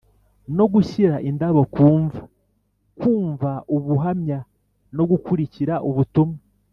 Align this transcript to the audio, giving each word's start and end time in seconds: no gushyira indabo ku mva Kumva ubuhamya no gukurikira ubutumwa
no 0.57 0.65
gushyira 0.73 1.15
indabo 1.29 1.61
ku 1.73 1.85
mva 2.01 2.21
Kumva 2.99 3.51
ubuhamya 3.75 4.39
no 4.95 5.03
gukurikira 5.11 5.75
ubutumwa 5.89 6.39